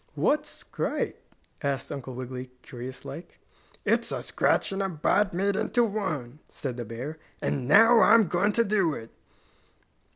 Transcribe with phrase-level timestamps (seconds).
[0.15, 1.17] "What's scrite?"
[1.61, 3.37] asked Uncle Wiggily, curious like.
[3.85, 8.23] "It's a scratch and a bite made into one," said the bear, "and now I'm
[8.23, 9.11] going to do it."